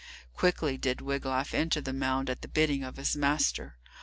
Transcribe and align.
Quickly 0.33 0.79
did 0.79 0.97
Wiglaf 0.99 1.53
enter 1.53 1.79
the 1.79 1.93
mound 1.93 2.27
at 2.27 2.41
the 2.41 2.47
bidding 2.47 2.83
of 2.83 2.97
his 2.97 3.15
master. 3.15 3.77